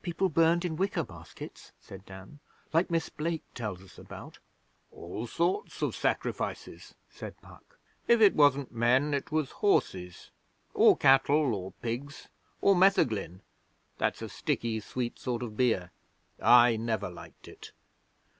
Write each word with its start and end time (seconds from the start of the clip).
'People 0.00 0.30
burned 0.30 0.64
in 0.64 0.74
wicker 0.78 1.04
baskets?' 1.04 1.70
said 1.82 2.06
Dan. 2.06 2.38
'Like 2.72 2.90
Miss 2.90 3.10
Blake 3.10 3.42
tells 3.54 3.82
us 3.82 3.98
about?' 3.98 4.38
'All 4.90 5.26
sorts 5.26 5.82
of 5.82 5.94
sacrifices,' 5.94 6.94
said 7.10 7.38
Puck. 7.42 7.78
'If 8.08 8.22
it 8.22 8.34
wasn't 8.34 8.72
men, 8.72 9.12
it 9.12 9.30
was 9.30 9.50
horses, 9.60 10.30
or 10.72 10.96
cattle, 10.96 11.52
or 11.54 11.72
pigs, 11.82 12.28
or 12.62 12.74
metheglin 12.74 13.42
that's 13.98 14.22
a 14.22 14.30
sticky, 14.30 14.80
sweet 14.80 15.18
sort 15.18 15.42
of 15.42 15.58
beer. 15.58 15.90
I 16.40 16.76
never 16.78 17.10
liked 17.10 17.46
it. 17.46 17.72